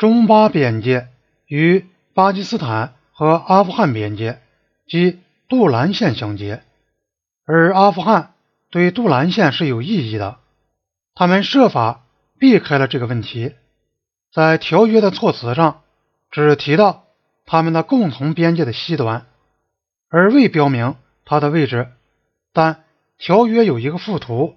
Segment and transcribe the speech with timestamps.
[0.00, 1.08] 中巴边界
[1.46, 4.40] 与巴基斯坦和阿富汗边界
[4.86, 6.62] 及杜兰线相接，
[7.44, 8.32] 而阿富汗
[8.70, 10.38] 对杜兰线是有异议的，
[11.14, 12.06] 他们设法
[12.38, 13.54] 避开了这个问题，
[14.32, 15.82] 在条约的措辞上
[16.30, 17.04] 只提到
[17.44, 19.26] 他们的共同边界的西端，
[20.08, 20.96] 而未标明
[21.26, 21.92] 它的位置。
[22.54, 22.84] 但
[23.18, 24.56] 条约有一个附图，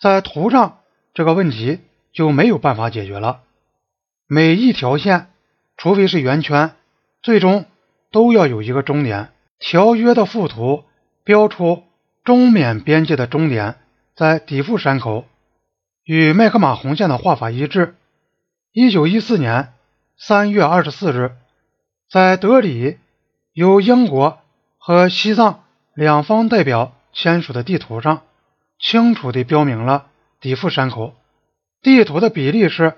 [0.00, 0.80] 在图上
[1.14, 1.78] 这个问题
[2.12, 3.42] 就没有办法解决了。
[4.34, 5.26] 每一条线，
[5.76, 6.74] 除非是圆圈，
[7.20, 7.66] 最终
[8.10, 9.30] 都要有一个终点。
[9.58, 10.84] 条约的附图
[11.22, 11.82] 标出
[12.24, 13.76] 中缅边界的终点
[14.16, 15.26] 在底富山口，
[16.02, 17.94] 与麦克马洪线的画法一致。
[18.72, 19.74] 一九一四年
[20.16, 21.32] 三月二十四日，
[22.10, 22.96] 在德里
[23.52, 24.38] 由英国
[24.78, 26.94] 和西藏两方代表。
[27.12, 28.22] 签署的地图上
[28.78, 30.06] 清楚地标明了
[30.40, 31.14] 底富山口，
[31.82, 32.94] 地图的比例是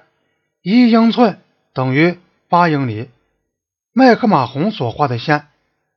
[0.66, 1.40] 一英寸
[1.74, 2.18] 等于
[2.48, 3.10] 八英里。
[3.92, 5.48] 麦克马洪所画的线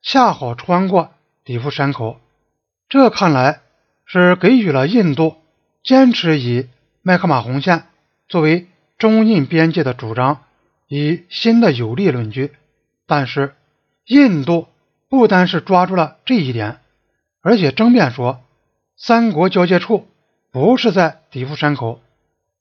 [0.01, 1.13] 恰好穿过
[1.45, 2.19] 底富山口，
[2.89, 3.61] 这看来
[4.05, 5.37] 是给予了印度
[5.85, 6.67] 坚持以
[7.01, 7.85] 麦克马洪线
[8.27, 10.43] 作为中印边界的主张
[10.89, 12.52] 以新的有力论据。
[13.05, 13.55] 但是，
[14.05, 14.67] 印度
[15.07, 16.81] 不单是抓住了这一点。
[17.41, 18.43] 而且争辩说，
[18.97, 20.09] 三国交界处
[20.52, 22.02] 不是在底富山口，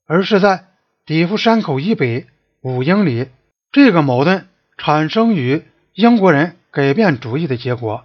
[0.05, 0.67] 而是在
[1.07, 2.27] 底富山口以北
[2.61, 3.29] 五英里。
[3.71, 8.03] 这个矛盾产生于英国人改变主意的结果。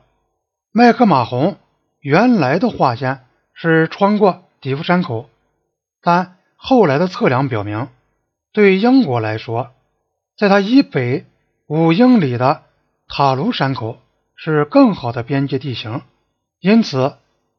[0.70, 1.56] 麦克马洪
[1.98, 5.28] 原来的画线是穿过底富山口，
[6.00, 7.88] 但后来的测量表明，
[8.52, 9.72] 对英国来说，
[10.38, 11.26] 在它以北
[11.66, 12.62] 五英里的
[13.08, 13.98] 塔卢山口
[14.36, 16.02] 是更好的边界地形。
[16.60, 17.14] 因此，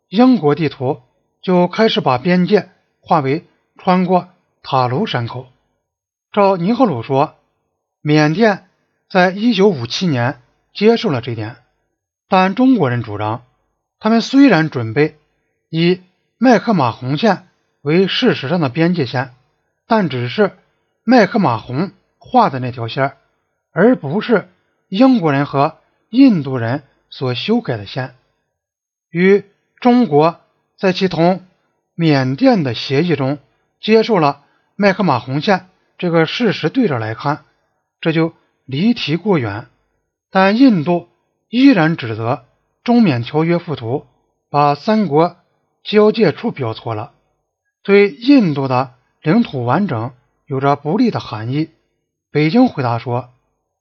[0.07, 1.01] 英国地图
[1.41, 2.69] 就开始把边界
[3.01, 3.43] 划为
[3.77, 4.29] 穿过
[4.63, 5.47] 塔卢山口。
[6.31, 7.35] 照尼赫鲁说，
[8.01, 8.67] 缅甸
[9.09, 10.41] 在一九五七年
[10.73, 11.57] 接受了这点，
[12.27, 13.43] 但中国人主张，
[13.99, 15.19] 他们虽然准备
[15.69, 16.01] 以
[16.37, 17.47] 麦克马洪线
[17.81, 19.35] 为事实上的边界线，
[19.85, 20.57] 但只是
[21.03, 23.17] 麦克马洪画的那条线，
[23.71, 24.49] 而不是
[24.87, 25.77] 英国人和
[26.09, 28.15] 印度人所修改的线。
[29.11, 29.45] 与
[29.79, 30.39] 中国
[30.77, 31.45] 在其同
[31.93, 33.37] 缅甸的协议中
[33.79, 34.42] 接受了
[34.83, 37.45] 麦克马洪线这个事实对着来看，
[38.01, 38.33] 这就
[38.65, 39.67] 离题过远。
[40.29, 41.07] 但印度
[41.47, 42.43] 依然指责
[42.83, 44.05] 中缅条约附图
[44.49, 45.37] 把三国
[45.85, 47.13] 交界处标错了，
[47.81, 50.11] 对印度的领土完整
[50.47, 51.69] 有着不利的含义。
[52.29, 53.29] 北京回答说，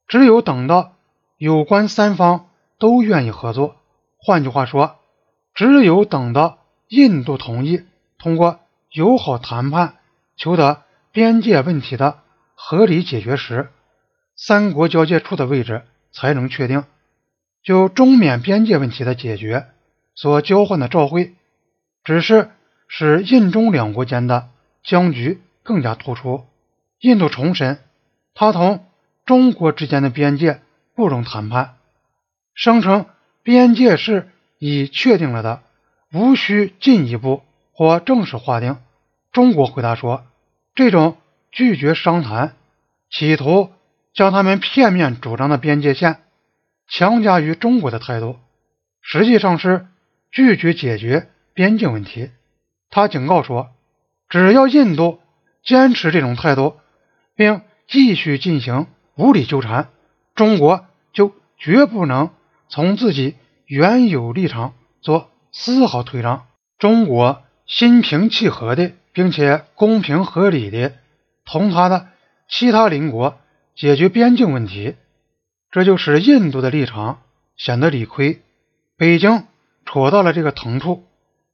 [0.06, 0.92] 只有等到
[1.36, 2.48] 有关三方
[2.78, 3.74] 都愿意合作，
[4.18, 4.98] 换句话说。
[5.52, 7.82] 只有等到印度同意
[8.18, 8.60] 通过
[8.92, 9.96] 友好谈判
[10.36, 12.20] 求得边界问题的
[12.54, 13.70] 合理解决时，
[14.34, 16.84] 三国交界处的位置才能确定。
[17.62, 19.66] 就中缅边界问题的解决
[20.14, 21.34] 所交换的照会，
[22.02, 22.50] 只是
[22.88, 24.48] 使印中两国间的
[24.82, 26.44] 僵局更加突出。
[26.98, 27.78] 印度重申，
[28.34, 28.84] 他同
[29.24, 30.60] 中国之间的边界
[30.96, 31.76] 不容谈判，
[32.54, 33.06] 声称
[33.42, 34.28] 边界是。
[34.64, 35.60] 已确定了的，
[36.12, 37.42] 无需进一步
[37.72, 38.78] 或正式划定。
[39.32, 40.24] 中国回答说，
[40.74, 41.18] 这种
[41.50, 42.54] 拒绝商谈，
[43.10, 43.70] 企图
[44.14, 46.22] 将他们片面主张的边界线
[46.88, 48.38] 强加于中国的态度，
[49.00, 49.86] 实际上是
[50.30, 52.30] 拒绝解决边境问题。
[52.90, 53.70] 他警告说，
[54.28, 55.20] 只要印度
[55.62, 56.76] 坚持这种态度，
[57.34, 59.90] 并继续进行无理纠缠，
[60.34, 62.30] 中国就绝不能
[62.68, 63.36] 从自己。
[63.66, 66.46] 原有立场做丝毫退让，
[66.78, 70.92] 中国心平气和的，并且公平合理的
[71.44, 72.08] 同他的
[72.48, 73.38] 其他邻国
[73.74, 74.96] 解决边境问题，
[75.70, 77.22] 这就使印度的立场
[77.56, 78.42] 显得理亏。
[78.96, 79.46] 北京
[79.84, 81.04] 戳到了这个疼处。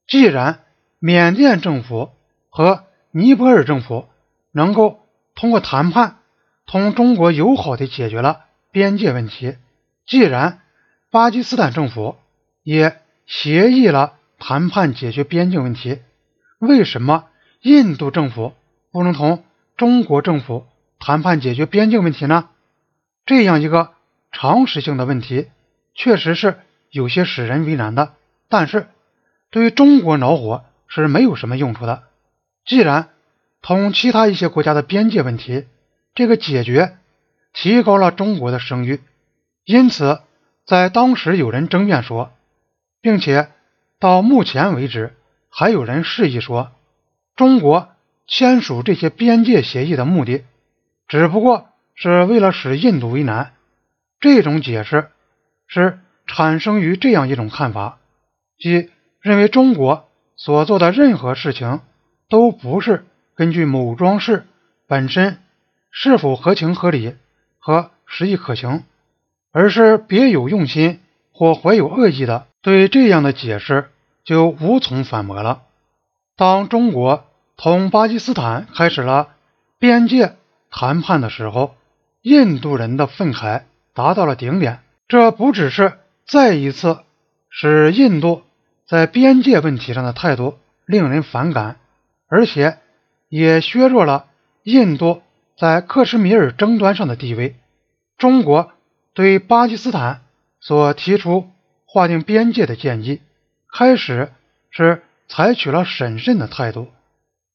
[0.07, 0.61] 既然
[0.99, 2.11] 缅甸政府
[2.49, 4.09] 和尼泊尔政府
[4.53, 5.01] 能够
[5.35, 6.19] 通过谈判
[6.67, 9.57] 同中国友好的解决了边界问题，
[10.07, 10.61] 既然。
[11.11, 12.17] 巴基斯坦政府
[12.63, 16.01] 也协议了谈判解决边境问题，
[16.59, 17.28] 为什么
[17.61, 18.55] 印度政府
[18.91, 19.45] 不能同
[19.77, 20.67] 中国政府
[20.99, 22.49] 谈判解决边境问题呢？
[23.27, 23.93] 这样一个
[24.33, 25.49] 常识性的问题，
[25.95, 26.59] 确实是
[26.91, 28.15] 有些使人为难的。
[28.49, 28.87] 但是，
[29.51, 32.05] 对于中国恼火是没有什么用处的。
[32.65, 33.11] 既然
[33.63, 35.67] 同其他一些国家的边界问题
[36.15, 36.97] 这个解决
[37.53, 39.01] 提高了中国的声誉，
[39.65, 40.21] 因此。
[40.67, 42.31] 在当时，有人争辩说，
[43.01, 43.49] 并且
[43.99, 45.15] 到目前为止，
[45.49, 46.73] 还有人示意说，
[47.39, 47.91] 中国
[48.27, 50.43] 签署这些边界协议的目的，
[51.07, 53.53] 只不过是为了使印度为难。
[54.19, 55.07] 这种解释
[55.69, 57.99] 是产生于这样一种看法，
[58.59, 58.91] 即
[59.21, 61.81] 认为中国所做的任何事情
[62.29, 63.07] 都不是
[63.37, 64.45] 根据某桩事
[64.89, 65.39] 本身
[65.93, 67.15] 是否合情合理
[67.61, 68.83] 和实意可行，
[69.53, 70.99] 而是别有用心
[71.31, 72.49] 或怀有恶意的。
[72.63, 73.91] 对这样的解释
[74.25, 75.63] 就无从反驳了。
[76.37, 77.25] 当中国
[77.61, 79.31] 同巴基斯坦开始了
[79.81, 80.37] 边界
[80.71, 81.75] 谈判的时候，
[82.23, 83.65] 印度人的愤慨。
[83.95, 84.79] 达到了顶点，
[85.09, 87.01] 这不只是再一次
[87.51, 88.45] 使印度
[88.87, 90.57] 在边界问题上的态度
[90.87, 91.81] 令人反感，
[92.29, 92.79] 而且
[93.29, 94.27] 也削弱了
[94.63, 95.21] 印度
[95.59, 97.57] 在克什米尔争端上的地位。
[98.19, 98.71] 中国
[99.15, 100.21] 对巴基斯坦
[100.61, 101.51] 所提出
[101.87, 103.21] 划定边界的建议，
[103.77, 104.31] 开始
[104.71, 106.87] 是采取了审慎的态度。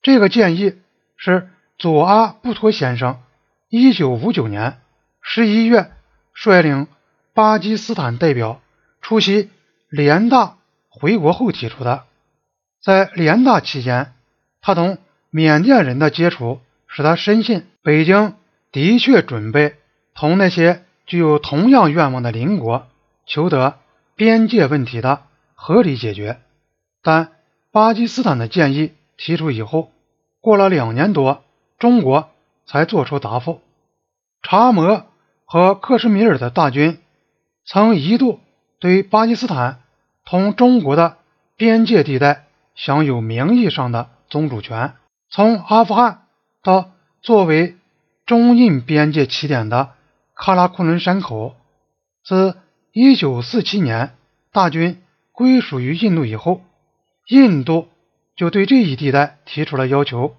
[0.04, 0.76] 这个建议
[1.18, 3.20] 是佐阿布托先生
[3.70, 4.80] 一九五九年
[5.22, 5.90] 十一月。
[6.36, 6.88] 率领
[7.36, 8.60] 巴基斯坦代表
[9.02, 9.52] 出席
[9.88, 10.58] 联大
[10.90, 12.06] 回国后提出的。
[12.82, 14.14] 在联大期间，
[14.62, 14.98] 他同
[15.30, 18.34] 缅甸人的接触使他深信北京
[18.72, 19.76] 的确准备
[20.16, 22.88] 同那些具有同样愿望的邻国
[23.28, 23.78] 求得
[24.16, 25.22] 边界问题的
[25.54, 26.40] 合理解决。
[27.04, 27.34] 但
[27.72, 29.92] 巴基斯坦的建议提出以后，
[30.42, 31.44] 过了两年多，
[31.80, 32.30] 中国
[32.65, 33.62] 才作出答复。
[34.42, 35.06] 查谟。
[35.45, 36.98] 和克什米尔的大军
[37.63, 38.39] 曾一度
[38.80, 39.81] 对巴基斯坦
[40.25, 41.18] 同中国的
[41.57, 44.95] 边界地带享有名义上的宗主权。
[45.30, 46.24] 从阿富汗
[46.63, 46.89] 到
[47.21, 47.77] 作为
[48.25, 49.92] 中印边界起点的
[50.36, 51.56] 喀拉昆仑山口，
[52.24, 52.57] 自
[52.94, 54.15] 1947年
[54.51, 56.62] 大军归属于印度以后，
[57.27, 57.89] 印度
[58.36, 60.36] 就对这一地带提出了要求。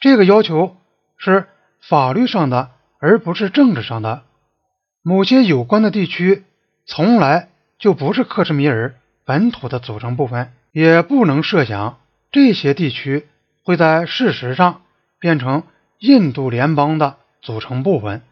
[0.00, 0.76] 这个要求
[1.16, 1.46] 是
[1.80, 4.22] 法律上的，而不是政治上的。
[5.02, 6.44] 某些有关的地区
[6.84, 7.48] 从来
[7.78, 8.94] 就不是克什米尔
[9.24, 11.98] 本土的组成部分，也不能设想
[12.30, 13.26] 这些地区
[13.62, 14.82] 会在事实上
[15.18, 15.62] 变成
[15.98, 18.22] 印度联邦的组成部分。